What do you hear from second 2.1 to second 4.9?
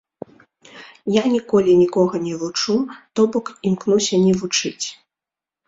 не вучу, то бок імкнуся не вучыць.